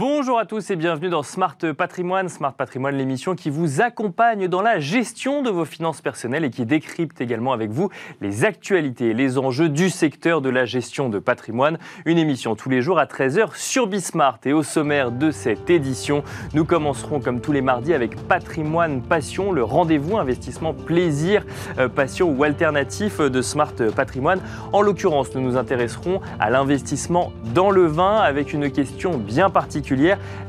[0.00, 2.30] Bonjour à tous et bienvenue dans Smart Patrimoine.
[2.30, 6.64] Smart Patrimoine, l'émission qui vous accompagne dans la gestion de vos finances personnelles et qui
[6.64, 7.90] décrypte également avec vous
[8.22, 11.76] les actualités et les enjeux du secteur de la gestion de patrimoine.
[12.06, 14.38] Une émission tous les jours à 13h sur Bismart.
[14.46, 19.52] Et au sommaire de cette édition, nous commencerons comme tous les mardis avec Patrimoine Passion,
[19.52, 21.44] le rendez-vous investissement plaisir,
[21.78, 24.40] euh, passion ou alternatif de Smart Patrimoine.
[24.72, 29.89] En l'occurrence, nous nous intéresserons à l'investissement dans le vin avec une question bien particulière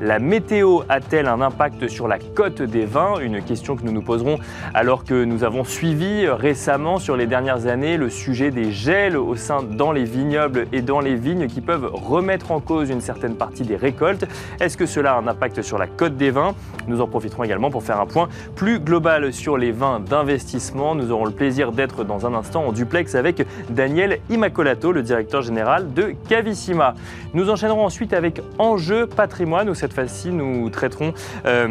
[0.01, 3.19] la météo a-t-elle un impact sur la cote des vins?
[3.19, 4.37] Une question que nous nous poserons
[4.73, 9.35] alors que nous avons suivi récemment sur les dernières années le sujet des gels au
[9.35, 13.35] sein dans les vignobles et dans les vignes qui peuvent remettre en cause une certaine
[13.35, 14.25] partie des récoltes.
[14.59, 16.53] Est-ce que cela a un impact sur la cote des vins?
[16.87, 20.93] Nous en profiterons également pour faire un point plus global sur les vins d'investissement.
[20.93, 25.41] Nous aurons le plaisir d'être dans un instant en duplex avec Daniel Immacolato, le directeur
[25.41, 26.93] général de Cavissima.
[27.33, 31.13] Nous enchaînerons ensuite avec Enjeu patrimoine où cette fois-ci nous traiterons
[31.45, 31.69] euh,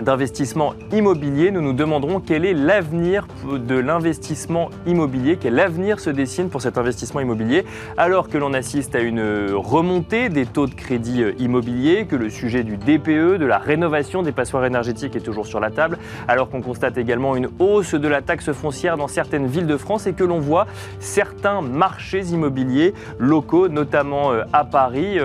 [0.00, 6.48] d'investissement immobilier, nous nous demanderons quel est l'avenir de l'investissement immobilier, quel avenir se dessine
[6.48, 7.66] pour cet investissement immobilier,
[7.98, 12.62] alors que l'on assiste à une remontée des taux de crédit immobilier, que le sujet
[12.64, 16.62] du DPE, de la rénovation des passoires énergétiques est toujours sur la table, alors qu'on
[16.62, 20.24] constate également une hausse de la taxe foncière dans certaines villes de France et que
[20.24, 20.66] l'on voit
[21.00, 25.18] certains marchés immobiliers locaux, notamment euh, à Paris,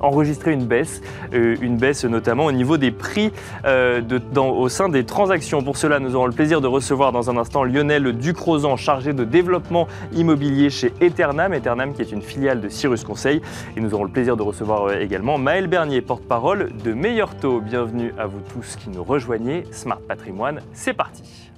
[0.00, 3.32] enregistrer une baisse, euh, une baisse notamment au niveau des prix
[3.64, 4.00] euh,
[4.36, 5.62] au sein des transactions.
[5.62, 9.24] Pour cela, nous aurons le plaisir de recevoir dans un instant Lionel Ducrozan, chargé de
[9.24, 13.40] développement immobilier chez Eternam, Eternam qui est une filiale de Cyrus Conseil.
[13.76, 17.60] Et nous aurons le plaisir de recevoir euh, également Maël Bernier, porte-parole de Meilleur Taux.
[17.60, 19.64] Bienvenue à vous tous qui nous rejoignez.
[19.70, 21.50] Smart Patrimoine, c'est parti.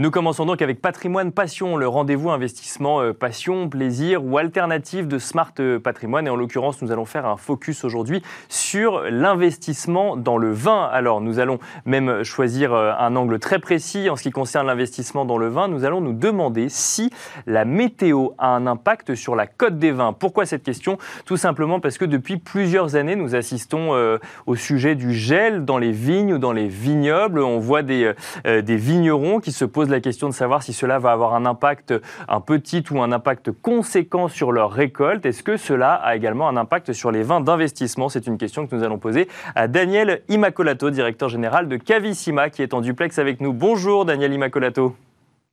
[0.00, 5.18] Nous commençons donc avec Patrimoine Passion, le rendez-vous investissement euh, passion, plaisir ou alternative de
[5.18, 6.26] Smart euh, Patrimoine.
[6.26, 10.88] Et en l'occurrence, nous allons faire un focus aujourd'hui sur l'investissement dans le vin.
[10.90, 15.26] Alors, nous allons même choisir euh, un angle très précis en ce qui concerne l'investissement
[15.26, 15.68] dans le vin.
[15.68, 17.10] Nous allons nous demander si
[17.46, 20.14] la météo a un impact sur la cote des vins.
[20.14, 20.96] Pourquoi cette question?
[21.26, 25.92] Tout simplement parce que depuis plusieurs années, nous assistons au sujet du gel dans les
[25.92, 27.40] vignes ou dans les vignobles.
[27.40, 28.14] On voit des,
[28.46, 31.94] des vignerons qui se posent la question de savoir si cela va avoir un impact,
[32.28, 35.26] un petit ou un impact conséquent sur leur récolte.
[35.26, 38.08] Est-ce que cela a également un impact sur les vins d'investissement?
[38.08, 42.62] C'est une question que nous allons poser à Daniel Immacolato, directeur général de Cavissima, qui
[42.62, 43.52] est en duplex avec nous.
[43.52, 44.96] Bonjour Daniel Immacolato.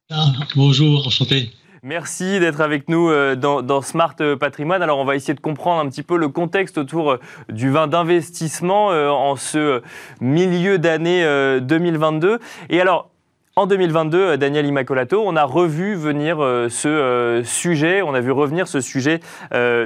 [0.09, 0.25] Ah,
[0.55, 1.49] bonjour, enchanté.
[1.83, 4.81] Merci d'être avec nous euh, dans, Smart Patrimoine.
[4.81, 7.19] Alors, on va essayer de comprendre un petit peu le contexte autour euh,
[7.49, 9.81] du vin d'investissement euh, en ce
[10.19, 11.23] milieu d'année
[11.61, 12.39] 2022.
[12.69, 13.09] Et alors,
[13.57, 18.19] en 2022, euh, Daniel Immacolato, on a revu venir euh, ce euh, sujet, on a
[18.19, 19.19] vu revenir ce sujet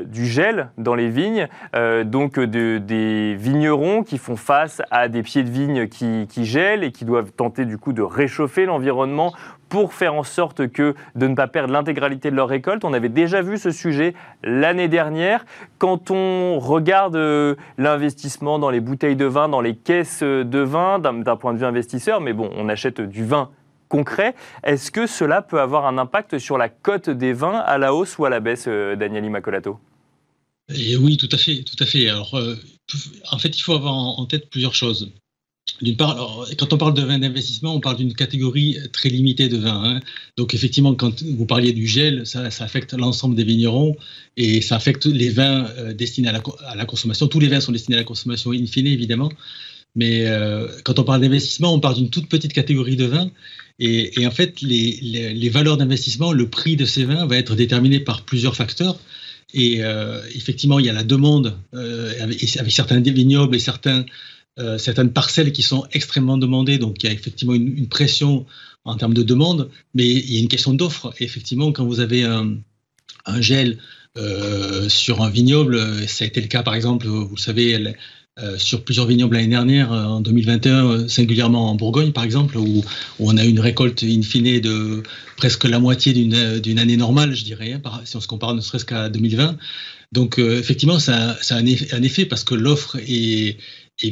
[0.05, 1.47] du gel dans les vignes,
[2.05, 7.05] donc des vignerons qui font face à des pieds de vigne qui, gèlent et qui
[7.05, 9.33] doivent tenter du coup de réchauffer l'environnement
[9.69, 12.83] pour faire en sorte que de ne pas perdre l'intégralité de leur récolte.
[12.83, 15.45] On avait déjà vu ce sujet l'année dernière.
[15.77, 17.15] Quand on regarde
[17.77, 21.65] l'investissement dans les bouteilles de vin, dans les caisses de vin, d'un point de vue
[21.65, 23.49] investisseur, mais bon, on achète du vin
[23.91, 24.33] concret.
[24.63, 28.17] Est-ce que cela peut avoir un impact sur la cote des vins à la hausse
[28.17, 29.77] ou à la baisse, euh, Daniel Immacolato
[30.73, 31.63] Et Oui, tout à fait.
[31.63, 32.07] Tout à fait.
[32.07, 32.55] Alors, euh,
[33.29, 35.11] en fait, il faut avoir en tête plusieurs choses.
[35.81, 39.57] D'une part, quand on parle de vin d'investissement, on parle d'une catégorie très limitée de
[39.57, 39.83] vins.
[39.83, 39.99] Hein.
[40.37, 43.95] Donc effectivement, quand vous parliez du gel, ça, affecte l'ensemble des vignerons
[44.37, 47.27] et ça affecte les vins euh, destinés à la, à la, consommation.
[47.27, 49.31] Tous les vins sont destinés à la consommation in fine, évidemment.
[49.95, 50.25] Mais
[50.85, 53.29] quand on parle d'investissement, on parle d'une toute petite catégorie de vins
[53.83, 58.21] et, en fait, les, valeurs d'investissement, le prix de ces vins va être déterminé par
[58.21, 58.99] plusieurs facteurs.
[59.55, 63.63] Et euh, effectivement, il y a la demande euh, avec, certains vignobles et
[64.59, 66.77] euh, certaines parcelles qui sont extrêmement demandées.
[66.77, 68.45] Donc, il y a effectivement une, pression
[68.85, 71.11] en termes de demande, mais il y a une question d'offre.
[71.19, 72.57] Effectivement, quand vous avez un,
[73.25, 73.79] un gel
[74.89, 77.95] sur un vignoble, ça a été le cas par exemple, vous savez,
[78.39, 82.57] euh, sur plusieurs vignobles l'année dernière, euh, en 2021, euh, singulièrement en Bourgogne par exemple,
[82.57, 82.81] où,
[83.19, 85.03] on a une récolte in fine de
[85.35, 88.85] presque la moitié d'une année normale, je dirais, hein, si on se compare ne serait-ce
[88.85, 89.57] qu'à 2020.
[90.13, 93.57] Donc effectivement, ça, a un effet, parce que l'offre est,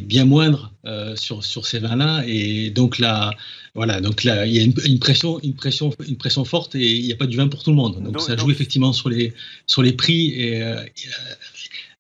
[0.04, 0.72] bien moindre
[1.16, 2.24] sur, sur ces vins-là.
[2.28, 3.32] Et donc là,
[3.74, 7.06] voilà, donc là, il y a une, pression, une, pression, une pression forte et il
[7.06, 8.04] n'y a pas du vin pour tout le monde.
[8.04, 9.34] Donc, ça joue effectivement sur les,
[9.66, 10.28] sur les prix.
[10.40, 10.62] Et,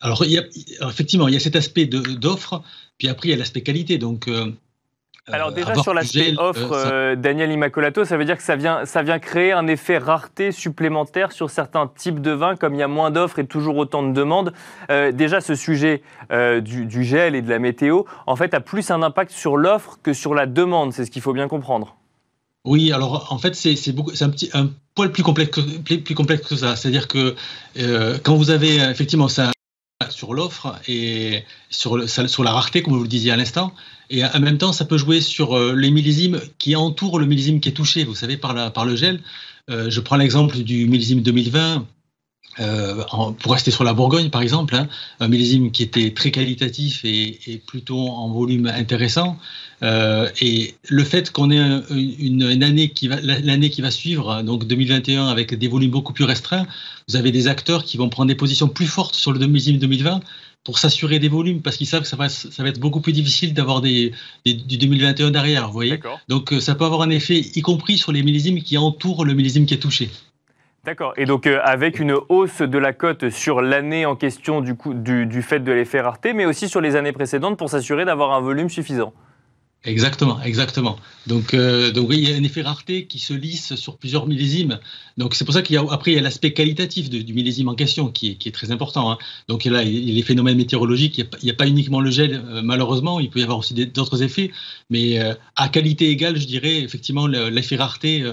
[0.01, 0.43] alors, il y a,
[0.87, 2.63] effectivement, il y a cet aspect d'offre,
[2.97, 3.97] puis après, il y a l'aspect qualité.
[3.97, 4.51] Donc, euh,
[5.27, 9.19] Alors déjà sur l'aspect offre, Daniel Immacolato, ça veut dire que ça vient, ça vient
[9.19, 13.11] créer un effet rareté supplémentaire sur certains types de vins, comme il y a moins
[13.11, 14.53] d'offres et toujours autant de demandes.
[14.87, 16.01] déjà ce sujet
[16.31, 19.99] du, du, gel et de la météo, en fait, a plus un impact sur l'offre
[20.01, 21.97] que sur la demande, c'est ce qu'il faut bien comprendre.
[22.65, 23.73] Oui, alors en fait, c'est
[24.21, 26.75] un, petit, un poil plus complexe que, plus, complexe que ça.
[26.75, 27.35] C'est-à-dire que
[27.77, 29.51] euh, quand vous avez effectivement ça
[30.07, 33.73] sur l'offre et sur, sur la rareté, comme vous le disiez à l'instant,
[34.09, 37.59] et en même temps, ça peut jouer sur euh, les millésimes qui entourent le millésime
[37.59, 39.21] qui est touché, vous savez, par, la, par le gel.
[39.69, 41.85] Euh, je prends l'exemple du millésime 2020
[42.59, 43.03] euh,
[43.41, 44.87] pour rester sur la Bourgogne, par exemple, hein,
[45.19, 49.37] un millésime qui était très qualitatif et, plutôt en volume intéressant.
[49.81, 54.67] Euh, et le fait qu'on ait une, année qui va, l'année qui va suivre, donc
[54.67, 56.67] 2021, avec des volumes beaucoup plus restreints,
[57.07, 60.21] vous avez des acteurs qui vont prendre des positions plus fortes sur le millésime 2020
[60.63, 63.13] pour s'assurer des volumes, parce qu'ils savent que ça va, ça va être beaucoup plus
[63.13, 64.11] difficile d'avoir des,
[64.45, 65.99] du 2021 derrière, vous voyez.
[66.27, 69.33] Donc euh, ça peut avoir un effet, y compris sur les millésimes qui entourent le
[69.33, 70.09] millésime qui est touché.
[70.89, 71.13] D'accord.
[71.17, 74.95] Et donc euh, avec une hausse de la cote sur l'année en question du, coup,
[74.95, 78.41] du, fait de l'effet rareté, mais aussi sur les années précédentes pour s'assurer d'avoir un
[78.41, 79.13] volume suffisant.
[79.83, 80.97] Exactement, exactement.
[81.27, 84.25] Donc, euh, donc oui, il y a un effet rareté qui se lisse sur plusieurs
[84.25, 84.79] millésimes.
[85.15, 87.75] Donc c'est pour ça qu'il y a il y a l'aspect qualitatif du millésime en
[87.75, 89.11] question qui est, qui est très important.
[89.11, 89.19] Hein.
[89.47, 91.19] Donc là, il y a les phénomènes météorologiques.
[91.19, 93.19] Il n'y a, pas uniquement le gel, euh, malheureusement.
[93.19, 94.51] Il peut y avoir aussi d'autres effets,
[94.89, 95.19] mais
[95.55, 98.25] à qualité égale, je dirais effectivement l'effet rareté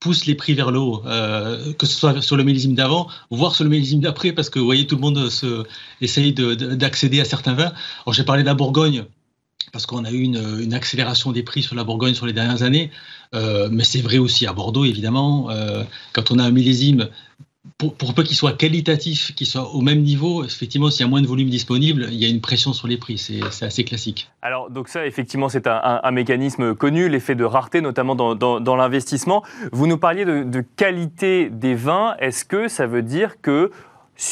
[0.00, 3.54] pousse les prix vers le haut, euh, que ce soit sur le millésime d'avant, voire
[3.54, 5.64] sur le millésime d'après, parce que vous voyez, tout le monde se,
[6.00, 7.72] essaye d'accéder à certains vins.
[8.04, 9.04] Alors j'ai parlé de la Bourgogne,
[9.72, 12.90] parce qu'on a eu une, accélération des prix sur la Bourgogne sur les dernières années,
[13.34, 15.50] euh, mais c'est vrai aussi à Bordeaux, évidemment.
[15.50, 17.08] Euh, quand on a un millésime
[17.88, 21.22] pour, peu qu'il soit qualitatif, qu'il soit au même niveau, effectivement, s'il y a moins
[21.22, 23.18] de volume disponible, il y a une pression sur les prix.
[23.18, 24.30] C'est assez classique.
[24.42, 29.42] Alors, donc ça, effectivement, c'est un, mécanisme connu, l'effet de rareté, notamment dans, l'investissement.
[29.72, 32.14] Vous nous parliez de, qualité des vins.
[32.18, 33.70] Est-ce que ça veut dire que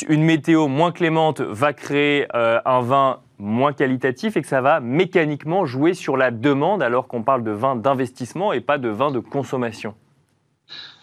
[0.08, 4.80] une météo moins clémente va créer euh, un vin moins qualitatif et que ça va
[4.80, 9.10] mécaniquement jouer sur la demande alors qu'on parle de vin d'investissement et pas de vin
[9.10, 9.94] de consommation?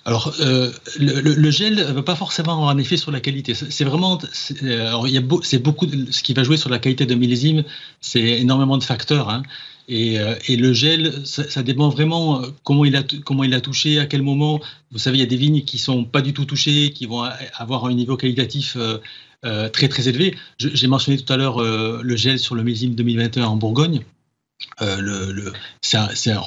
[0.08, 3.56] Alors, euh, le, gel ne va pas forcément avoir un effet sur la qualité.
[3.56, 4.20] C'est vraiment,
[4.62, 7.16] euh, alors il y a c'est beaucoup ce qui va jouer sur la qualité de
[7.16, 7.64] millésime,
[8.02, 9.30] c'est énormément de facteurs.
[9.30, 9.42] Hein.
[9.88, 13.98] Et, euh, et, le gel, ça, dépend vraiment comment il a comment il a touché,
[14.00, 14.60] à quel moment.
[14.92, 17.24] Vous savez, il y a des vignes qui sont pas du tout touchées, qui vont
[17.56, 18.78] avoir un niveau qualitatif
[19.42, 20.36] très très élevé.
[20.60, 24.02] J'ai mentionné tout à l'heure le gel sur le millésime 2021 en Bourgogne.
[24.82, 25.54] Euh, le,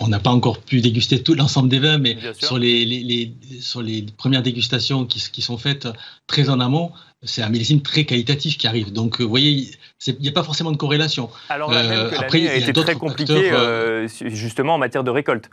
[0.00, 4.04] on n'a pas encore pu déguster tout l'ensemble des vins, mais sur les, sur les
[4.16, 5.88] premières dégustations qui, sont faites
[6.26, 6.92] très en amont,
[7.22, 8.92] c'est un millésime très qualitatif qui arrive.
[8.92, 9.70] Donc, euh, vous voyez,
[10.06, 11.30] il n'y a pas forcément de corrélation.
[11.48, 13.52] Alors, euh, après, il a été très compliqué,
[14.20, 15.50] justement, en matière de récolte.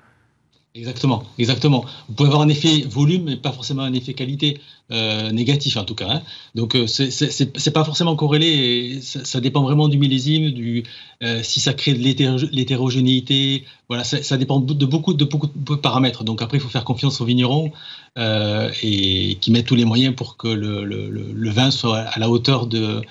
[0.75, 1.85] Exactement, exactement.
[2.09, 4.59] Vous pouvez avoir un effet volume, mais pas forcément un effet qualité
[4.91, 6.07] euh, négatif en tout cas.
[6.09, 6.21] Hein.
[6.53, 8.47] Donc euh, c'est pas forcément corrélé.
[8.47, 10.83] Et ça, dépend vraiment du millésime, du
[11.23, 12.03] euh, si ça crée de
[12.51, 13.63] l'hétérogénéité.
[13.87, 16.25] Voilà, ça, dépend de beaucoup de beaucoup de paramètres.
[16.25, 17.71] Donc après, il faut faire confiance aux vignerons
[18.17, 22.19] euh, et qui mettent tous les moyens pour que le, le, le vin soit à
[22.19, 23.01] la hauteur de,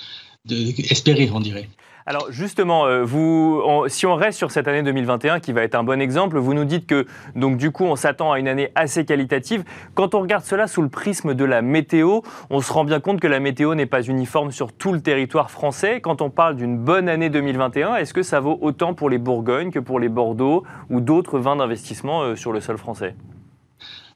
[0.44, 1.70] de espérer, on dirait.
[2.06, 5.84] Alors justement, euh, vous, si on reste sur cette année 2021 qui va être un
[5.84, 9.64] bon exemple, vous nous dites que du coup on s'attend à une année assez qualitative.
[9.94, 13.20] Quand on regarde cela sous le prisme de la météo, on se rend bien compte
[13.20, 16.02] que la météo n'est pas uniforme sur tout le territoire français.
[16.02, 19.70] Quand on parle d'une bonne année 2021, est-ce que ça vaut autant pour les Bourgognes
[19.70, 23.14] que pour les Bordeaux ou d'autres vins d'investissement euh, sur le sol français?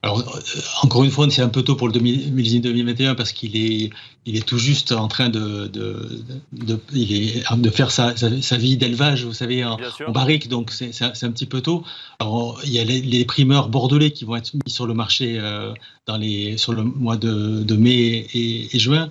[0.01, 0.39] Alors, euh,
[0.81, 3.89] encore une fois, c'est un peu tôt pour le 2021 parce qu'il est,
[4.25, 8.57] il est tout juste en train de, de, de, il est, de faire sa, sa,
[8.57, 9.77] vie d'élevage, vous savez, en,
[10.07, 11.83] barrique, donc c'est un petit peu tôt.
[12.19, 15.73] Alors, il y a les, primeurs bordelais qui vont être mis sur le marché euh,
[16.05, 19.09] dans les, sur le mois de, de mai et, juin.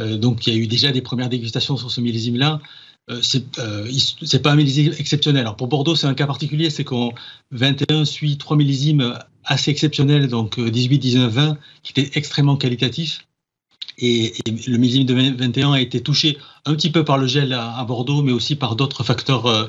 [0.00, 2.58] Euh, donc, il y a eu déjà des premières dégustations sur ce millésime-là.
[3.10, 5.42] Euh, c'est euh, pas un millésime exceptionnel.
[5.42, 7.12] Alors pour Bordeaux, c'est un cas particulier, c'est qu'on
[7.50, 13.26] 21 suit trois millésimes assez exceptionnels, donc 18, 19, 20, qui étaient extrêmement qualitatifs.
[13.98, 17.84] Et, le millésime de 21 a été touché un petit peu par le gel à,
[17.84, 19.66] Bordeaux, mais aussi par d'autres facteurs euh,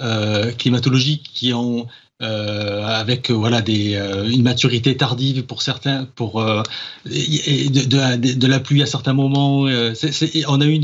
[0.00, 1.86] euh climatologiques qui ont
[2.22, 3.94] euh, avec voilà des,
[4.30, 6.44] une maturité tardive pour certains, pour
[7.10, 9.62] et de, la pluie à certains moments.
[9.62, 10.74] on a eu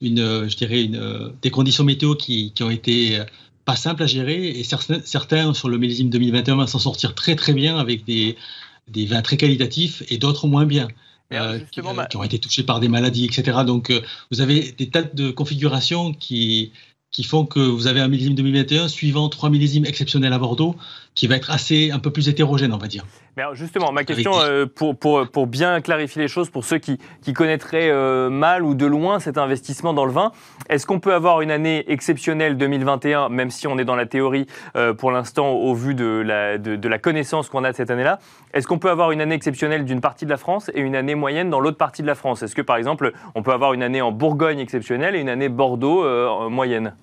[0.00, 3.20] une, je dirais, une, des conditions météo qui, qui ont été
[3.68, 7.36] pas simples à gérer et certains, certains sur le millésime 2021 vont s'en sortir très
[7.36, 8.34] très bien avec des,
[8.88, 10.88] des vins très qualitatifs et d'autres moins bien.
[11.34, 13.58] Euh, qui, qui, ont été touchés par des maladies, etc.
[13.66, 16.72] Donc, euh, vous avez des tas de configurations qui,
[17.10, 20.74] qui font que vous avez un millésime 2021 suivant trois millésimes exceptionnels à Bordeaux,
[21.18, 23.04] qui va être assez un peu plus hétérogène, on va dire.
[23.36, 26.98] Mais justement, ma question, euh, pour, pour, pour, bien clarifier les choses, pour ceux qui,
[27.22, 30.30] qui connaîtraient euh, mal ou de loin cet investissement dans le vin,
[30.68, 34.46] est-ce qu'on peut avoir une année exceptionnelle 2021, même si on est dans la théorie
[34.76, 37.90] euh, pour l'instant au vu de la, de, de la connaissance qu'on a de cette
[37.90, 38.20] année-là
[38.54, 41.16] Est-ce qu'on peut avoir une année exceptionnelle d'une partie de la France et une année
[41.16, 42.44] moyenne dans l'autre partie de la France?
[42.44, 45.48] Est-ce que par exemple, on peut avoir une année en Bourgogne exceptionnelle et une année
[45.48, 46.94] Bordeaux moyenne?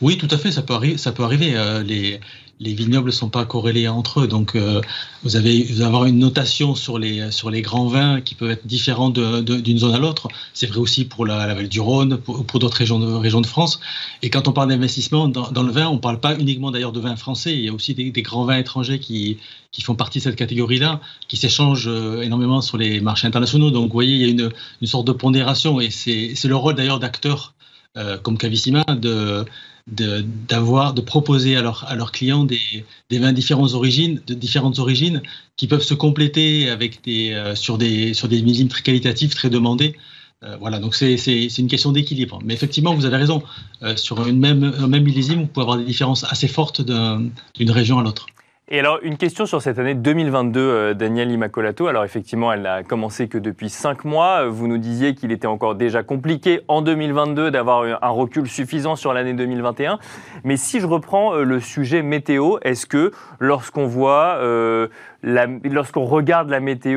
[0.00, 1.52] Oui, tout à fait, ça peut, arri ça peut arriver.
[1.84, 2.20] les,
[2.60, 4.28] les vignobles ne sont pas corrélés entre eux.
[4.28, 4.80] Donc, euh,
[5.22, 9.10] vous, avez, vous une notation sur les, sur les grands vins qui peuvent être différents
[9.10, 10.28] d'une zone à l'autre.
[10.52, 13.80] C'est vrai aussi pour la, vallée du Rhône, pour, d'autres régions de, France.
[14.22, 17.00] Et quand on parle d'investissement dans, le vin, on ne parle pas uniquement d'ailleurs de
[17.00, 17.52] vins français.
[17.54, 19.38] Il y a aussi des, des grands vins étrangers qui,
[19.72, 23.70] qui font partie de cette catégorie-là, qui s'échangent euh, énormément sur les marchés internationaux.
[23.70, 25.80] Donc, vous voyez, il y a une, une sorte de pondération.
[25.80, 27.53] Et c'est le rôle d'ailleurs d'acteurs
[27.96, 29.44] euh, comme Cavissima de
[29.86, 35.20] d'avoir de, proposer à, à leurs clients des, des, vins différentes origines de différentes origines
[35.58, 39.50] qui peuvent se compléter avec des euh, sur des sur des millésimes très qualitatifs très
[39.50, 39.94] demandés
[40.42, 41.16] euh, voilà donc c'est
[41.58, 42.38] une question d'équilibre.
[42.44, 43.42] Mais effectivement vous avez raison.
[43.82, 47.70] Euh, sur une même un même millésime vous pouvez avoir des différences assez fortes d'une
[47.70, 48.26] région à l'autre
[48.66, 51.86] et alors, une question sur cette année 2022, euh, Daniel Imacolato.
[51.86, 54.46] Alors, effectivement, elle n'a commencé que depuis cinq mois.
[54.46, 59.12] Vous nous disiez qu'il était encore déjà compliqué en 2022 d'avoir un recul suffisant sur
[59.12, 59.98] l'année 2021.
[60.44, 64.88] Mais si je reprends euh, le sujet météo, est-ce que lorsqu'on voit, euh,
[65.22, 66.96] lorsqu'on regarde la météo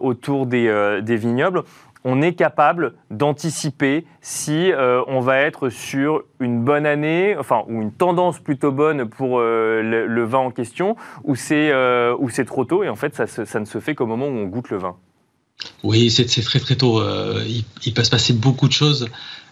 [0.00, 1.62] autour des, des vignobles,
[2.08, 7.82] on est capable d'anticiper si euh, on va être sur une bonne année, enfin, ou
[7.82, 10.94] une tendance plutôt bonne pour euh, le, vin en question,
[11.24, 14.26] ou c'est euh, trop tôt, et en fait, ça, ça, ne se fait qu'au moment
[14.26, 14.94] où on goûte le vin.
[15.82, 17.02] Oui, c'est très très tôt.
[17.44, 19.08] il, il, peut se passer beaucoup de choses.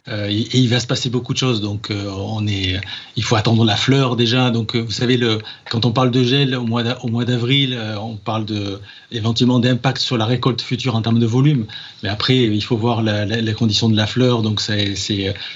[0.08, 1.62] Euh, et il va se passer beaucoup de choses.
[1.62, 2.78] Donc, euh, on est,
[3.16, 4.50] il faut attendre la fleur déjà.
[4.50, 5.38] Donc, euh, vous savez, le,
[5.70, 8.80] quand on parle de gel au mois d'avril, on parle de,
[9.12, 11.64] éventuellement d'impact sur la récolte future en termes de volume.
[12.02, 14.42] Mais après, il faut voir la, la, les conditions de la fleur.
[14.42, 14.94] Donc, c'est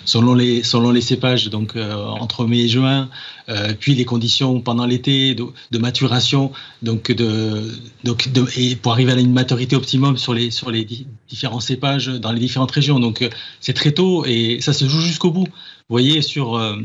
[0.07, 1.51] selon les, selon les cépages.
[1.51, 3.11] Donc, entre mai et juin,
[3.81, 6.53] puis les conditions pendant l'été de, de, maturation.
[6.83, 7.71] Donc, de,
[8.05, 10.87] donc de, et pour arriver à une maturité optimum sur les, sur les
[11.29, 12.99] différents cépages dans les différentes régions.
[12.99, 13.29] Donc,
[13.61, 15.47] c'est très tôt et et ça se joue jusqu'au bout.
[15.47, 16.77] Vous voyez, sur, euh,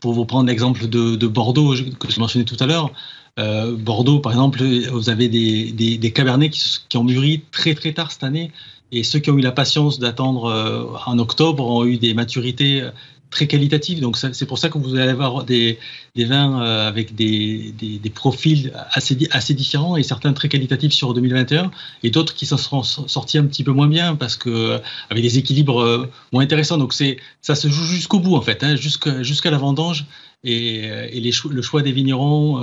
[0.00, 2.92] pour vous prendre l'exemple de, Bordeaux que je mentionnais tout à l'heure,
[3.38, 8.12] euh, Bordeaux, par exemple, vous avez des, des, cabernets qui, ont mûri très très tard
[8.12, 8.52] cette année.
[8.92, 12.88] Et ceux qui ont eu la patience d'attendre euh, en octobre ont eu des maturités
[13.34, 14.00] très qualitatif.
[14.00, 15.78] Donc c'est pour ça que vous allez avoir des,
[16.14, 21.12] des vins euh, avec des, des, profils assez, assez différents et certains très qualitatifs sur
[21.12, 21.70] 2021
[22.04, 24.78] et d'autres qui s'en seront sortis un petit peu moins bien parce que euh,
[25.10, 26.78] avec des équilibres euh, moins intéressants.
[26.78, 30.06] Donc c'est ça se joue jusqu'au bout en fait, hein, jusqu'à la vendange
[30.44, 32.60] et, et les, le choix des vignerons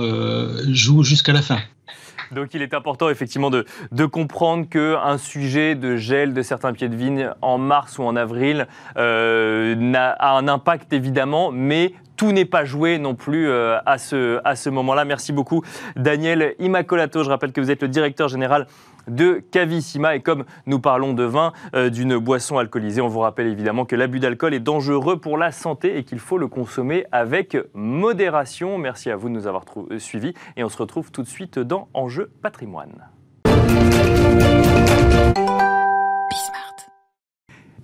[0.68, 1.60] joue jusqu'à la fin.
[2.30, 3.64] Donc il est important effectivement de,
[4.06, 8.66] comprendre qu'un sujet de gel de certains pieds de vigne en mars ou en avril
[8.96, 14.40] euh, a un impact évidemment, mais tout n'est pas joué non plus euh, à ce,
[14.44, 15.04] à ce moment-là.
[15.04, 15.62] Merci beaucoup
[15.96, 17.24] Daniel Immacolato.
[17.24, 18.68] Je rappelle que vous êtes le directeur général
[19.08, 20.14] de Cavissima.
[20.14, 23.96] Et comme nous parlons de vin, euh, d'une boisson alcoolisée, on vous rappelle évidemment que
[23.96, 28.78] l'abus d'alcool est dangereux pour la santé et qu'il faut le consommer avec modération.
[28.78, 31.58] Merci à vous de nous avoir euh, suivis et on se retrouve tout de suite
[31.58, 33.08] dans Enjeu patrimoine.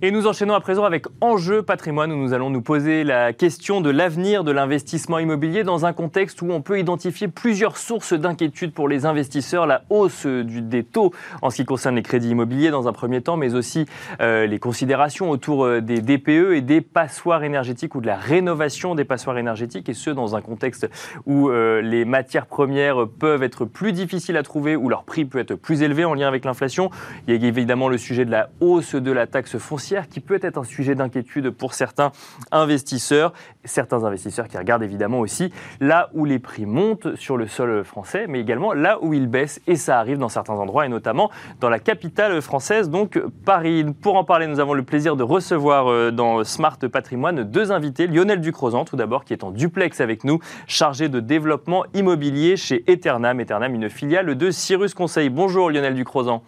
[0.00, 3.80] Et nous enchaînons à présent avec Enjeu patrimoine où nous allons nous poser la question
[3.80, 8.72] de l'avenir de l'investissement immobilier dans un contexte où on peut identifier plusieurs sources d'inquiétude
[8.72, 9.66] pour les investisseurs.
[9.66, 11.12] La hausse des taux
[11.42, 13.86] en ce qui concerne les crédits immobiliers dans un premier temps, mais aussi
[14.20, 18.94] euh, les considérations autour euh, des DPE et des passoires énergétiques ou de la rénovation
[18.94, 20.88] des passoires énergétiques et ce dans un contexte
[21.26, 25.40] où euh, les matières premières peuvent être plus difficiles à trouver, où leur prix peut
[25.40, 26.88] être plus élevé en lien avec l'inflation.
[27.26, 30.38] Il y a évidemment le sujet de la hausse de la taxe foncière qui peut
[30.42, 32.12] être un sujet d'inquiétude pour certains
[32.52, 33.32] investisseurs.
[33.64, 38.26] Certains investisseurs qui regardent évidemment aussi là où les prix montent sur le sol français,
[38.28, 39.60] mais également là où ils baissent.
[39.66, 41.30] Et ça arrive dans certains endroits, et notamment
[41.60, 43.84] dans la capitale française, donc Paris.
[44.02, 48.06] Pour en parler, nous avons le plaisir de recevoir euh, dans Smart Patrimoine deux invités.
[48.06, 52.84] Lionel Ducrozan, tout d'abord, qui est en duplex avec nous, chargé de développement immobilier chez
[52.90, 53.40] Eternam.
[53.40, 55.30] Eternam, une filiale de Cyrus Conseil.
[55.30, 56.42] Bonjour Lionel Ducrozan.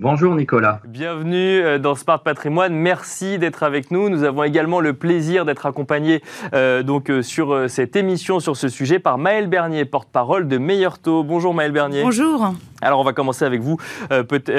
[0.00, 0.80] Bonjour Nicolas.
[0.88, 2.74] Bienvenue euh, dans Smart Patrimoine.
[2.74, 4.08] Merci d'être avec nous.
[4.08, 6.20] Nous avons également le plaisir d'être accompagnés
[6.52, 10.98] euh, donc euh, sur cette émission sur ce sujet par Maël Bernier, porte-parole de Meilleur
[10.98, 11.22] Taux.
[11.22, 12.02] Bonjour Maël Bernier.
[12.02, 12.54] Bonjour.
[12.82, 13.78] Alors on va commencer avec vous,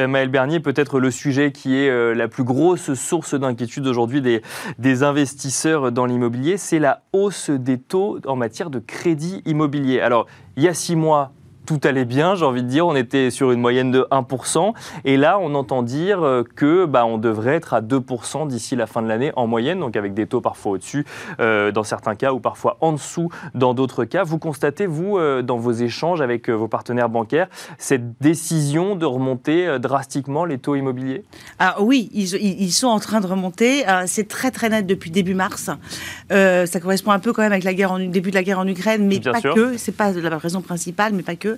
[0.08, 4.42] Maël Bernier, peut-être le sujet qui est la plus grosse source d'inquiétude aujourd'hui des,
[4.80, 10.00] des investisseurs dans l'immobilier, c'est la hausse des taux en matière de crédit immobilier.
[10.00, 10.26] Alors
[10.58, 11.34] il y a six mois,
[11.66, 12.88] tout allait bien, j'ai envie de dire.
[12.88, 14.74] On était sur une moyenne de 1%.
[15.04, 18.88] Et là, on entend dire euh, que bah, on devrait être à 2% d'ici la
[18.88, 21.06] fin de l'année en moyenne, donc avec des taux parfois au-dessus
[21.40, 24.24] euh, dans certains cas ou parfois en dessous dans d'autres cas.
[24.24, 29.80] Vous constatez, vous, euh, dans vos échanges avec vos partenaires bancaires, cette décision de remonter
[29.80, 31.24] drastiquement les taux immobiliers?
[31.60, 33.84] Ah oui, ils, sont en train de remonter.
[34.06, 35.70] C'est très très net depuis début mars.
[36.30, 38.68] ça correspond un peu quand même avec la guerre en, début de la guerre en
[38.68, 39.78] Ukraine, mais pas que.
[39.78, 41.55] C'est pas la raison principale, mais pas que.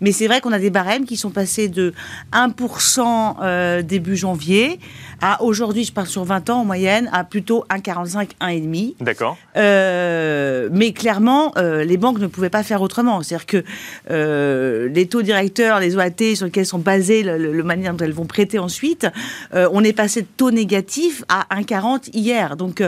[0.00, 1.92] Mais c'est vrai qu'on a des barèmes qui sont passés de
[2.32, 4.78] 1% euh, début janvier
[5.20, 8.94] à aujourd'hui, je parle sur 20 ans en moyenne, à plutôt 1,45, 1,5.
[9.00, 9.36] D'accord.
[9.56, 13.20] Euh, mais clairement, euh, les banques ne pouvaient pas faire autrement.
[13.22, 18.12] C'est-à-dire que les taux directeurs, les OAT sur lesquels sont basées le, manière dont elles
[18.12, 19.08] vont prêter ensuite,
[19.52, 22.56] on est passé de taux négatifs à 1,40 hier.
[22.56, 22.82] Donc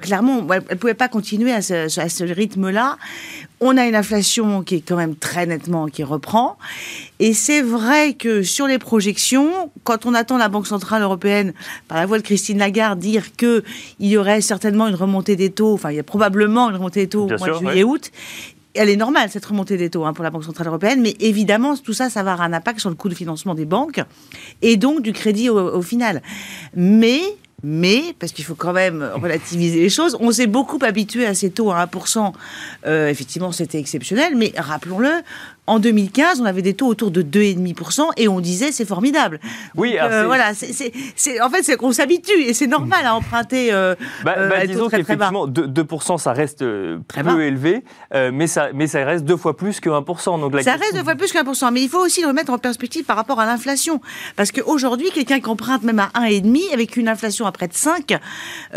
[0.00, 2.98] clairement, elles ne pouvaient pas continuer à ce, à ce rythme-là.
[3.64, 6.58] On a une inflation qui est quand même très nettement qui reprend.
[7.20, 11.54] Et c'est vrai que sur les projections, quand on attend la Banque Centrale Européenne,
[11.86, 13.62] par la voix de Christine Lagarde, dire qu'il
[14.00, 17.08] y aurait certainement une remontée des taux, enfin il y a probablement une remontée des
[17.10, 18.10] taux au mois de juillet-août,
[18.74, 21.76] elle est normale, cette remontée des taux hein, pour la Banque Centrale Européenne, mais évidemment,
[21.76, 24.00] tout ça, ça va avoir un impact sur le coût de financement des banques
[24.60, 26.20] et donc du crédit au final.
[26.74, 27.20] Mais
[27.62, 31.50] mais, parce qu'il faut quand même relativiser les choses, on s'est beaucoup habitué à ces
[31.50, 32.32] taux à 1%.
[32.86, 35.22] Euh, effectivement, c'était exceptionnel, mais rappelons-le,
[35.68, 39.38] en 2015, on avait des taux autour de 2,5% et on disait c'est formidable.
[39.76, 43.72] Oui, euh, voilà, c'est, en fait, c'est qu'on s'habitue et c'est normal à emprunter.
[43.72, 46.64] Euh, bah, euh, bah disons qu'effectivement, 2%, ça reste
[47.06, 50.40] très peu élevé, mais, ça, mais ça reste deux fois plus que 1%.
[50.40, 52.58] Donc ça reste deux fois plus que 1%, mais il faut aussi le remettre en
[52.58, 54.00] perspective par rapport à l'inflation.
[54.34, 58.18] Parce qu'aujourd'hui, quelqu'un qui emprunte même à 1,5 avec une inflation à près de 5,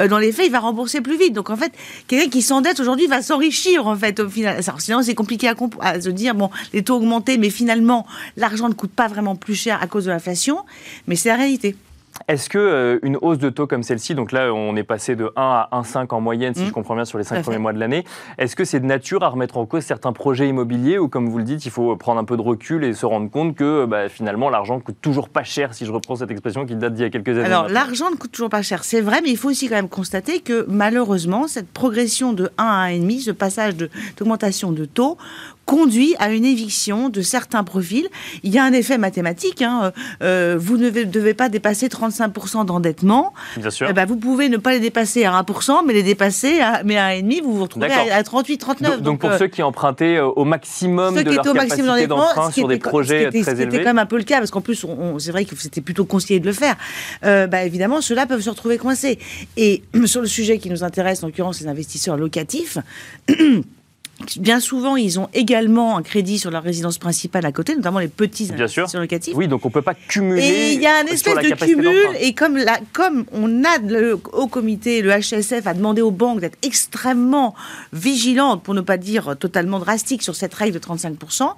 [0.07, 1.33] dans les faits, il va rembourser plus vite.
[1.33, 1.71] Donc en fait,
[2.07, 4.61] quelqu'un qui s'endette aujourd'hui va s'enrichir en fait au final.
[4.77, 8.05] sinon, c'est compliqué à, à se dire, bon, les taux augmentés, mais finalement,
[8.37, 10.59] l'argent ne coûte pas vraiment plus cher à cause de l'inflation.
[11.07, 11.75] Mais c'est la réalité.
[12.27, 15.31] Est-ce que euh, une hausse de taux comme celle-ci, donc là on est passé de
[15.35, 16.67] 1 à 1,5 en moyenne, si mmh.
[16.67, 18.03] je comprends bien, sur les 5 premiers mois de l'année,
[18.37, 21.37] est-ce que c'est de nature à remettre en cause certains projets immobiliers ou comme vous
[21.37, 24.07] le dites, il faut prendre un peu de recul et se rendre compte que bah,
[24.09, 27.05] finalement l'argent coûte toujours pas cher, si je reprends cette expression qui date d'il y
[27.05, 29.49] a quelques années Alors l'argent ne coûte toujours pas cher, c'est vrai, mais il faut
[29.49, 34.71] aussi quand même constater que malheureusement cette progression de 1 à 1,5, ce passage d'augmentation
[34.71, 35.17] de taux,
[35.65, 38.07] conduit à une éviction de certains profils.
[38.43, 39.61] Il y a un effet mathématique.
[39.61, 39.91] Hein.
[40.21, 43.33] Euh, vous ne devez pas dépasser 35% d'endettement.
[43.57, 43.87] Bien sûr.
[43.89, 46.97] Eh ben, vous pouvez ne pas les dépasser à 1%, mais les dépasser à, mais
[46.97, 49.01] à 1,5%, vous vous retrouvez à, 38, 39.
[49.01, 52.77] Donc, pour euh, ceux qui empruntaient euh, au maximum de leur capacité d'emprunt sur des
[52.77, 53.65] projets très élevés.
[53.65, 54.85] C'était quand même un peu le cas, parce qu'en plus,
[55.19, 56.75] c'est vrai que c'était plutôt conseillé de le faire.
[57.21, 59.19] bah, évidemment, ceux-là peuvent se retrouver coincés.
[59.57, 62.77] Et sur le sujet qui nous intéresse, en l'occurrence les investisseurs locatifs,
[64.37, 68.07] Bien souvent, ils ont également un crédit sur leur résidence principale à côté, notamment les
[68.07, 69.35] petits investisseurs locatifs.
[69.35, 70.41] Oui, donc on ne peut pas cumuler.
[70.41, 71.93] Et il y a un espèce de cumul.
[72.21, 76.39] Et comme, la, comme on a le, au comité, le HSF a demandé aux banques
[76.39, 77.55] d'être extrêmement
[77.91, 81.51] vigilantes, pour ne pas dire totalement drastiques, sur cette règle de 35%,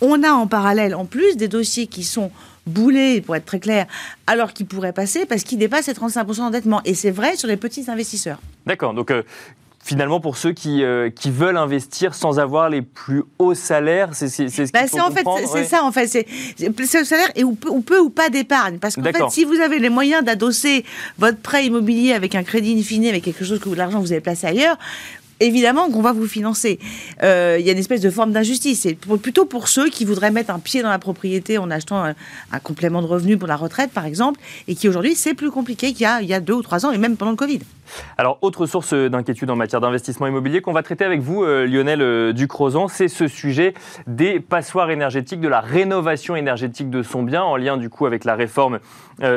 [0.00, 2.32] on a en parallèle, en plus, des dossiers qui sont
[2.66, 3.86] boulés, pour être très clair,
[4.26, 6.80] alors qu'ils pourraient passer parce qu'ils dépassent les 35% d'endettement.
[6.84, 8.40] Et c'est vrai sur les petits investisseurs.
[8.66, 8.94] D'accord.
[8.94, 9.22] Donc, euh,
[9.82, 14.28] finalement pour ceux qui, euh, qui veulent investir sans avoir les plus hauts salaires C'est
[14.28, 16.06] ce bah, en fait, C'est ça, en fait.
[16.06, 18.78] C'est le salaire et ou peu, ou, pas d'épargne.
[18.78, 20.84] Parce qu'en fait, si vous avez les moyens d'adosser
[21.18, 24.46] votre prêt immobilier avec un crédit infini, avec quelque chose que l'argent vous avez placé
[24.46, 24.78] ailleurs,
[25.46, 26.78] évidemment qu'on va vous financer.
[27.22, 28.80] Euh, il y a une espèce de forme d'injustice.
[28.80, 32.14] C'est plutôt pour ceux qui voudraient mettre un pied dans la propriété en achetant un,
[32.62, 36.06] complément de revenu pour la retraite, par exemple, et qui aujourd'hui, c'est plus compliqué qu'il
[36.06, 37.60] y, a deux ou trois ans, et même pendant le Covid.
[38.16, 42.00] Alors, autre source d'inquiétude en matière d'investissement immobilier qu'on va traiter avec vous, euh, Lionel
[42.00, 43.74] euh, Ducrozan, c'est ce sujet
[44.06, 48.24] des passoires énergétiques, de la rénovation énergétique de son bien, en lien du coup avec
[48.24, 48.78] la réforme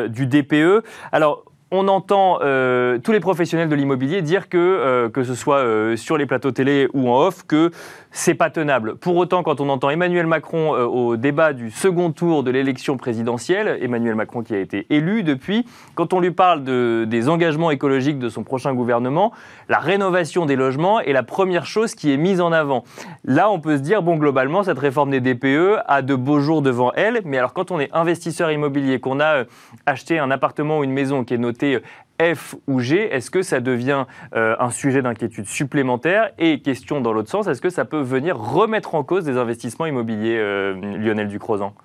[0.10, 0.84] du DPE.
[1.12, 1.44] Alors,
[1.76, 5.96] on entend euh, tous les professionnels de l'immobilier dire que, euh, que ce soit euh,
[5.96, 7.72] sur les plateaux télé ou en off, que
[8.12, 8.96] c'est pas tenable.
[8.96, 13.78] Pour autant, quand on entend Emmanuel Macron au débat du second tour de l'élection présidentielle,
[13.82, 18.18] Emmanuel Macron qui a été élu depuis, quand on lui parle de, des engagements écologiques
[18.18, 19.34] de son prochain gouvernement,
[19.68, 22.86] la rénovation des logements est la première chose qui est mise en avant.
[23.26, 26.62] Là, on peut se dire, bon, globalement, cette réforme des DPE a de beaux jours
[26.62, 29.44] devant elle, mais alors quand on est investisseur immobilier, qu'on a
[29.86, 31.38] acheté un appartement ou une maison qui est
[31.74, 31.86] noté
[32.22, 37.12] F ou G, est-ce que ça devient euh, un sujet d'inquiétude supplémentaire Et question dans
[37.12, 41.28] l'autre sens, est-ce que ça peut venir remettre en cause des investissements immobiliers, euh, Lionel
[41.28, 41.76] Ducrozan?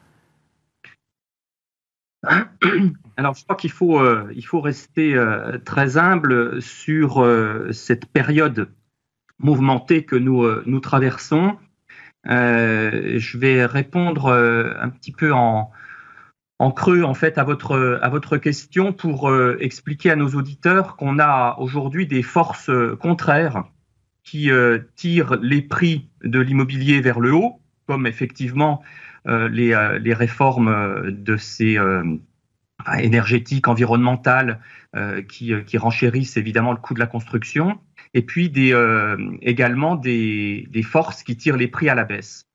[3.16, 5.20] Alors, je crois qu'il faut, euh, il faut rester
[5.64, 7.26] très humble sur
[7.72, 8.68] cette période
[9.38, 11.56] mouvementée que nous, nous traversons.
[12.24, 15.72] je vais répondre un petit peu en,
[16.60, 20.94] en creux en fait à votre à votre question pour euh, expliquer à nos auditeurs
[20.96, 23.64] qu'on a aujourd'hui des forces euh, contraires
[24.24, 28.82] qui euh, tirent les prix de l'immobilier vers le haut, comme effectivement
[29.26, 31.78] les, les réformes de ces
[32.98, 34.60] énergétiques, environnementales,
[35.28, 37.78] qui, qui renchérissent évidemment le coût de la construction,
[38.14, 38.74] et puis des,
[39.42, 42.49] également des, des forces qui tirent les prix à la baisse.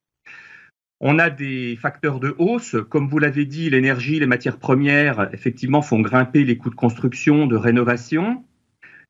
[1.02, 2.76] On a des facteurs de hausse.
[2.90, 7.48] Comme vous l'avez dit, l'énergie, les matières premières, effectivement, font grimper les coûts de construction,
[7.48, 8.46] de rénovation,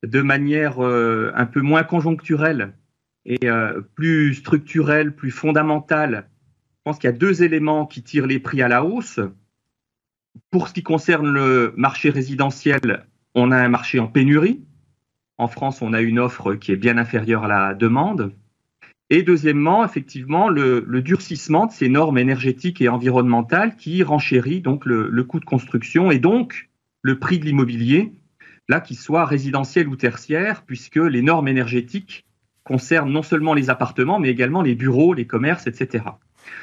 [0.02, 2.74] de manière euh, un peu moins conjoncturelle
[3.24, 6.28] et euh, plus structurelle, plus fondamentale.
[6.78, 9.20] Je pense qu'il y a deux éléments qui tirent les prix à la hausse.
[10.50, 14.64] Pour ce qui concerne le marché résidentiel, on a un marché en pénurie.
[15.38, 18.32] En France, on a une offre qui est bien inférieure à la demande.
[19.08, 25.22] Et deuxièmement, effectivement, le, durcissement de ces normes énergétiques et environnementales qui renchérit donc le,
[25.22, 26.68] coût de construction et donc
[27.02, 28.12] le prix de l'immobilier,
[28.68, 32.26] là qu'il soit résidentiel ou tertiaire, puisque les normes énergétiques
[32.64, 36.04] concernent non seulement les appartements, mais également les bureaux, les commerces, etc.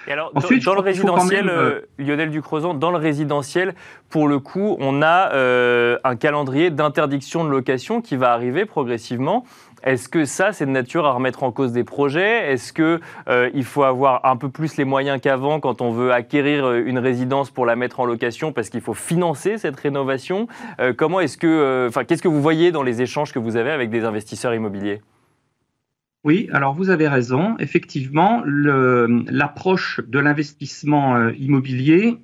[0.07, 3.73] Et alors, Ensuite, dans, le résidentiel, euh, Lionel Ducrozan, dans le résidentiel,
[4.09, 9.45] pour le coup, on a euh, un calendrier d'interdiction de location qui va arriver progressivement.
[9.83, 12.53] Est-ce que ça, c'est de nature à remettre en cause des projets?
[12.53, 16.65] Est-ce qu'il euh, faut avoir un peu plus les moyens qu'avant quand on veut acquérir
[16.65, 20.47] euh, une résidence pour la mettre en location parce qu'il faut financer cette rénovation?
[20.79, 23.71] Euh, Comment est-ce que, enfin, qu'est-ce que vous voyez dans les échanges que vous avez
[23.71, 25.01] avec des investisseurs immobiliers?
[26.23, 27.57] Oui, alors vous avez raison.
[27.59, 32.17] Effectivement, l'approche de l'investissement immobilier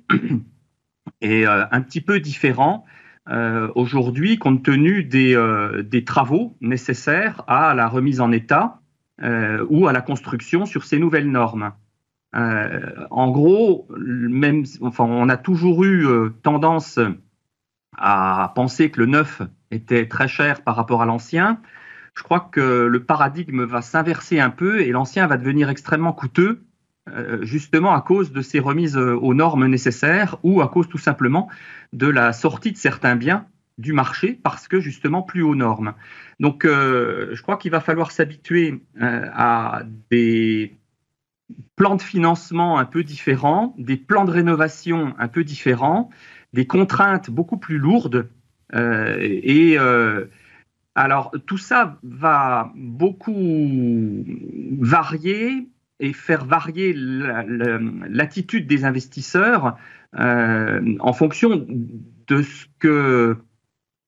[1.20, 2.86] est un petit peu différent
[3.28, 8.80] euh, aujourd'hui compte tenu des, euh, travaux nécessaires à la remise en état
[9.22, 11.72] euh, ou à la construction sur ces nouvelles normes.
[12.32, 16.06] en gros, même, enfin, on a toujours eu
[16.42, 16.98] tendance
[17.96, 21.60] à penser que le neuf était très cher par rapport à l'ancien.
[22.14, 26.62] Je crois que le paradigme va s'inverser un peu et l'ancien va devenir extrêmement coûteux
[27.08, 30.98] euh, justement à cause de ces remises euh, aux normes nécessaires ou à cause tout
[30.98, 31.48] simplement
[31.92, 33.46] de la sortie de certains biens
[33.78, 35.94] du marché parce que justement plus aux normes.
[36.40, 40.76] Donc euh, je crois qu'il va falloir s'habituer à des
[41.74, 46.10] plans de financement un peu différents, des plans de rénovation un peu différents,
[46.52, 48.28] des contraintes beaucoup plus lourdes
[48.72, 49.76] et
[50.94, 54.24] alors tout ça va beaucoup
[54.80, 55.68] varier
[56.00, 59.76] et faire varier l'attitude des investisseurs
[60.18, 63.36] euh, en fonction de ce que,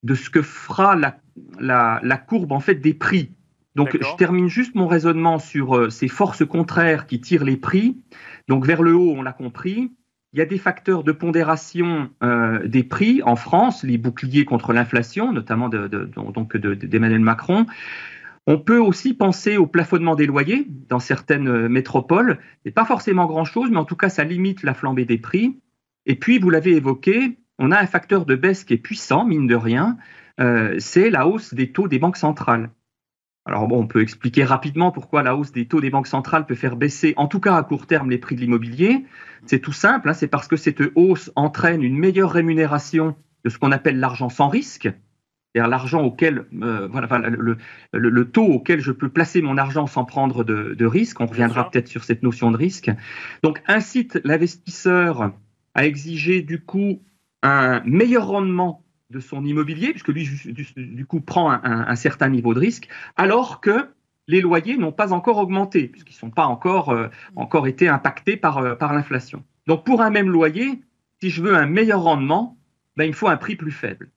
[0.02, 3.30] de ce que fera la, la, courbe en fait des prix.
[3.74, 8.02] Donc je termine juste mon raisonnement sur euh, ces forces contraires qui tirent les prix.
[8.48, 9.92] Donc vers le haut, on l'a compris.
[10.32, 14.72] Il y a des facteurs de pondération euh, des prix en France, les boucliers contre
[14.72, 17.66] l'inflation, notamment d'Emmanuel de, Macron.
[18.46, 22.38] On peut aussi penser au plafonnement des loyers dans certaines euh, métropoles.
[22.64, 25.60] n'est pas forcément grand-chose, mais en tout cas, ça limite la flambée des prix.
[26.06, 29.46] Et puis, vous l'avez évoqué, on a un facteur de baisse qui est puissant, mine
[29.46, 29.98] de rien,
[30.40, 32.70] euh, c'est la hausse des taux des banques centrales.
[33.44, 36.54] Alors bon, on peut expliquer rapidement pourquoi la hausse des taux des banques centrales peut
[36.54, 39.04] faire baisser, en tout cas à court terme, les prix de l'immobilier.
[39.46, 43.58] C'est tout simple, hein, c'est parce que cette hausse entraîne une meilleure rémunération de ce
[43.58, 44.88] qu'on appelle l'argent sans risque,
[45.52, 47.58] c'est-à-dire l'argent auquel, euh, voilà, le,
[47.92, 51.20] le, taux auquel je peux placer mon argent sans prendre de, de risque.
[51.20, 52.90] On reviendra peut-être sur cette notion de risque.
[53.42, 55.32] Donc, incite l'investisseur
[55.74, 57.02] à exiger du coup
[57.42, 58.81] un meilleur rendement
[59.12, 60.28] de son immobilier, puisque lui,
[60.76, 63.88] du, coup, prend un, un, certain niveau de risque, alors que
[64.26, 68.36] les loyers n'ont pas encore augmenté, puisqu'ils ne sont pas encore, euh, encore été impactés
[68.36, 69.44] par, euh, par l'inflation.
[69.66, 70.80] Donc, pour un même loyer,
[71.20, 72.58] si je veux un meilleur rendement,
[72.96, 74.10] ben, il me faut un prix plus faible.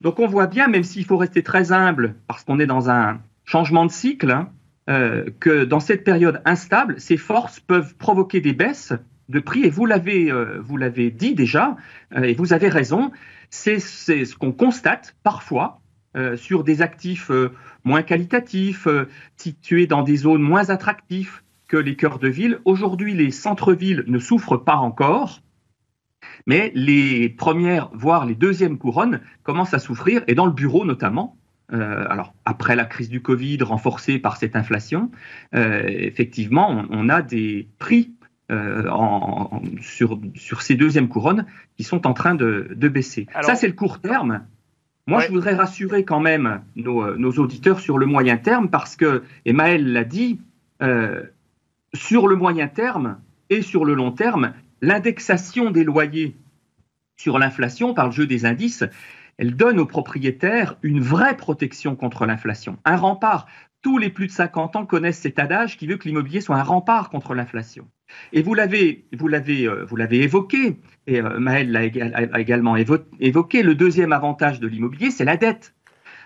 [0.00, 3.20] Donc on voit bien, même s'il faut rester très humble, parce qu'on est dans un
[3.44, 4.50] changement de cycle, hein,
[4.88, 8.92] euh, que dans cette période instable, ces forces peuvent provoquer des baisses
[9.28, 9.64] de prix.
[9.64, 10.62] Et vous l'avez, euh,
[11.10, 11.76] dit déjà,
[12.14, 13.10] euh, et vous avez raison.
[13.50, 15.80] C'est, ce qu'on constate parfois
[16.36, 17.30] sur des actifs
[17.84, 18.88] moins qualitatifs,
[19.36, 22.58] situés dans des zones moins attractives que les cœurs de ville.
[22.64, 25.42] Aujourd'hui, les centres-villes ne souffrent pas encore.
[26.46, 31.36] Mais les premières, voire les deuxièmes couronnes commencent à souffrir, et dans le bureau notamment.
[31.72, 35.10] Euh, alors, après la crise du Covid, renforcée par cette inflation,
[35.54, 38.14] euh, effectivement, on, a des prix
[38.50, 38.90] euh,
[39.80, 40.18] sur,
[40.60, 43.26] ces deuxièmes couronnes qui sont en train de, baisser.
[43.42, 44.42] Ça, c'est le court terme.
[45.06, 49.22] Moi, je voudrais rassurer quand même nos, nos, auditeurs sur le moyen terme parce que,
[49.44, 50.40] et Maël l'a dit,
[51.94, 53.18] sur le moyen terme
[53.50, 56.36] et sur le long terme, l'indexation des loyers
[57.16, 58.84] sur l'inflation par le jeu des indices,
[59.38, 63.46] elle donne aux propriétaires une vraie protection contre l'inflation, un rempart.
[63.82, 66.62] Tous les plus de 50 ans connaissent cet adage qui veut que l'immobilier soit un
[66.62, 67.86] rempart contre l'inflation.
[68.32, 71.84] Et vous l'avez, vous l'avez, euh, vous l'avez évoqué, et euh, Maël l'a
[72.38, 75.72] également évoqué, le deuxième avantage de l'immobilier, c'est la dette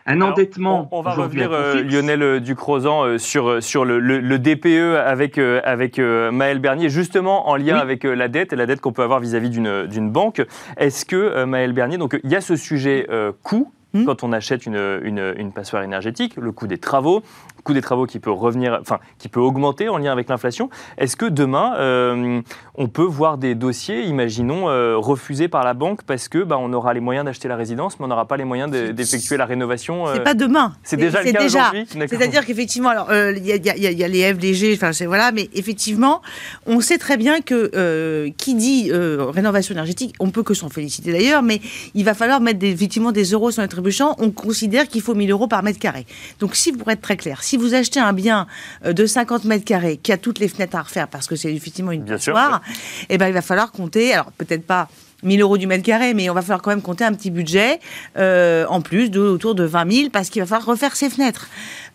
[0.07, 0.89] un endettement.
[0.93, 6.59] On, va revenir, euh, Lionel euh, Ducrozan, euh, sur, sur le, DPE avec, avec Maël
[6.59, 10.11] Bernier, justement en lien avec la dette et la dette qu'on peut avoir vis-à-vis d'une
[10.11, 10.43] banque.
[10.77, 13.07] Est-ce que, Maël Bernier, donc il y a ce sujet
[13.43, 14.05] coût Hmm.
[14.05, 17.25] quand on achète une, une, passoire énergétique, le coût des travaux,
[17.63, 20.71] coût des travaux qui peut revenir, enfin qui peut augmenter en lien avec l'inflation.
[20.99, 22.41] Est-ce que demain euh,
[22.75, 26.73] on peut voir des dossiers, imaginons, euh, refusés par la banque parce que bah, on
[26.73, 30.07] aura les moyens d'acheter la résidence, mais on n'aura pas les moyens d'effectuer la rénovation
[30.07, 30.75] C'est euh, pas demain.
[30.83, 31.87] C'est déjà le cas aujourd'hui.
[31.91, 36.23] C'est-à-dire qu'effectivement, alors il y, y, a les FDG, enfin c'est voilà, mais effectivement,
[36.67, 41.43] on sait très bien que qui dit rénovation énergétique, on peut que s'en féliciter d'ailleurs,
[41.43, 41.61] mais
[41.95, 43.81] il va falloir mettre des, effectivement des euros sur notre
[44.19, 46.07] on considère qu'il faut 1000 euros par mètre carré.
[46.39, 48.47] Donc, si pour être très clair, si vous achetez un bien
[48.85, 51.53] euh, de 50 mètres carrés qui a toutes les fenêtres à refaire parce que c'est
[51.53, 52.63] effectivement une passoire,
[53.09, 54.89] eh ben, il va falloir compter, alors peut-être pas
[55.23, 57.81] 1000 euros du mètre carré, mais on va falloir quand même compter un petit budget
[58.17, 61.49] euh, en plus de autour de 20 000 parce qu'il va falloir refaire ses fenêtres.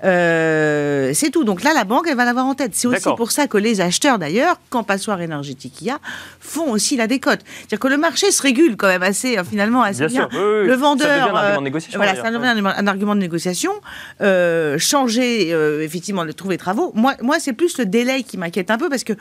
[0.03, 1.43] Euh, c'est tout.
[1.43, 2.71] Donc là, la banque, elle va l'avoir en tête.
[2.75, 5.99] C'est aussi pour ça que les acheteurs, d'ailleurs, quand passoire énergétique il y a,
[6.39, 7.39] font aussi la décote.
[7.57, 10.29] C'est-à-dire que le marché se régule quand même assez, euh, finalement, assez bien.
[10.31, 11.07] le vendeur.
[11.07, 11.99] Ça devient un argument de négociation.
[11.99, 13.71] Voilà, ça devient un, argument de négociation.
[14.77, 15.49] changer,
[15.81, 16.91] effectivement, de trouver travaux.
[16.95, 19.13] Moi, moi c'est plus le délai qui m'inquiète un peu parce que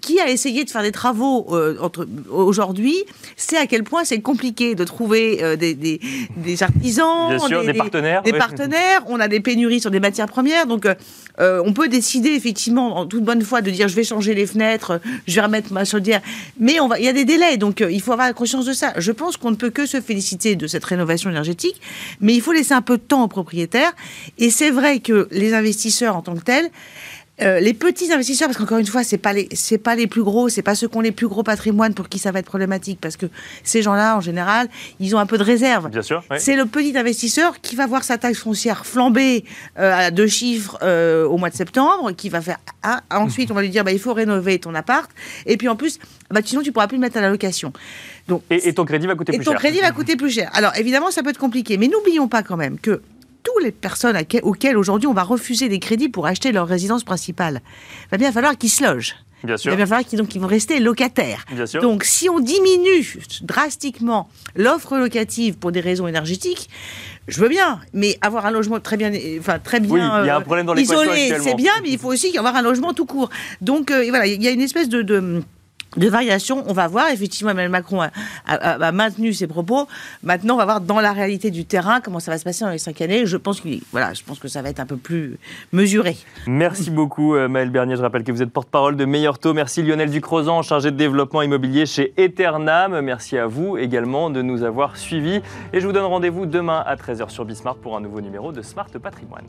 [0.00, 1.76] qui, a essayé de faire des travaux euh,
[2.30, 3.04] aujourd'hui
[3.36, 6.00] sait à quel point c'est compliqué de trouver euh, des,
[6.62, 8.22] artisans, des, partenaires.
[8.22, 9.02] Des partenaires.
[9.08, 10.66] On a des pénuries sur des matières premières.
[10.66, 10.86] Donc,
[11.40, 14.46] euh, on peut décider effectivement en toute bonne foi de dire je vais changer les
[14.46, 16.22] fenêtres, je vais remettre ma chaudière.
[16.58, 17.56] Mais on va, il y a des délais.
[17.56, 18.92] Donc, il faut avoir conscience de ça.
[18.96, 21.80] Je pense qu'on ne peut que se féliciter de cette rénovation énergétique.
[22.20, 23.92] Mais il faut laisser un peu de temps aux propriétaires.
[24.38, 26.70] Et c'est vrai que les investisseurs en tant que tels,
[27.42, 30.22] euh, les petits investisseurs, parce qu'encore une fois, c'est pas les, c'est pas les plus
[30.22, 32.46] gros, c'est pas ceux qui ont les plus gros patrimoines pour qui ça va être
[32.46, 33.26] problématique, parce que
[33.62, 34.68] ces gens-là, en général,
[35.00, 35.90] ils ont un peu de réserve.
[35.90, 36.24] Bien sûr.
[36.38, 39.44] C'est le petit investisseur qui va voir sa taxe foncière flamber
[39.78, 42.58] euh, à deux chiffres euh, au mois de septembre, qui va faire.
[42.82, 45.10] Ah, ensuite, on va lui dire, bah, il faut rénover ton appart,
[45.44, 45.98] et puis en plus,
[46.30, 47.72] bah, sinon tu pourras plus le mettre à la location.
[48.28, 49.52] Donc, et, et ton crédit va coûter plus cher.
[49.52, 50.50] Et ton crédit va coûter plus cher.
[50.54, 53.02] Alors évidemment, ça peut être compliqué, mais n'oublions pas quand même que
[53.46, 57.60] toutes les personnes auxquelles aujourd'hui on va refuser des crédits pour acheter leur résidence principale,
[58.04, 59.16] il va bien falloir qu'ils se logent.
[59.44, 59.70] Bien sûr.
[59.70, 61.44] Il va bien falloir qu'ils donc, vont rester locataires.
[61.52, 61.80] Bien sûr.
[61.80, 66.68] Donc, si on diminue drastiquement l'offre locative pour des raisons énergétiques,
[67.28, 70.36] je veux bien, mais avoir un logement très bien, enfin très bien oui, y a
[70.36, 73.30] un problème dans isolé, c'est bien, mais il faut aussi avoir un logement tout court.
[73.60, 75.42] Donc, euh, voilà, il y a une espèce de de
[75.96, 76.64] variation.
[76.66, 78.00] On va voir, effectivement, Emmanuel Macron
[78.46, 79.86] a, maintenu ses propos.
[80.22, 82.70] Maintenant, on va voir dans la réalité du terrain comment ça va se passer dans
[82.70, 83.26] les cinq années.
[83.26, 85.38] Je pense, que, voilà, je pense que ça va être un peu plus
[85.72, 86.16] mesuré.
[86.46, 87.96] Merci beaucoup, euh, Maëlle Bernier.
[87.96, 89.54] Je rappelle que vous êtes porte-parole de Meilleur Taux.
[89.54, 93.00] Merci Lionel Ducrozan, chargé de développement immobilier chez Eternam.
[93.00, 95.40] Merci à vous également de nous avoir suivis.
[95.72, 98.62] Et je vous donne rendez-vous demain à 13h sur Bismart pour un nouveau numéro de
[98.62, 99.46] Smart Patrimoine.